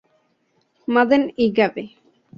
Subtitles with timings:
[0.87, 1.95] Madden y Gabe.